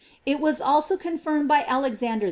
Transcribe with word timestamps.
It 0.25 0.39
was 0.39 0.59
also 0.59 0.97
confirmed 0.97 1.47
by 1.47 1.63
Alexander 1.67 2.19
V. 2.19 2.19